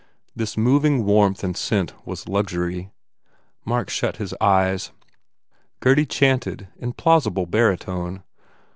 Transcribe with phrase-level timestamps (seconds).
[0.35, 2.89] This moving warmth and scent was luxury.
[3.65, 4.91] Mark shut his eyes.
[5.79, 8.23] Gurdy chanted in plausible barytone.